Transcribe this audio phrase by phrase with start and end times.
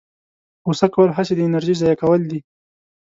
[0.65, 2.39] غوسه کول هسې د انرژۍ ضایع کول دي.